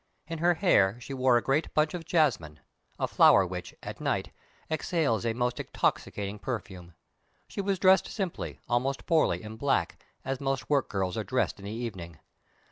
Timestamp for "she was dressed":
7.47-8.07